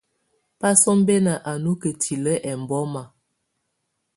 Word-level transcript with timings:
Basɔmbɛna 0.59 1.33
á 1.49 1.51
nɔ 1.63 1.71
kǝ́tilǝ́ 1.81 2.41
ɛmbɔma. 2.51 3.01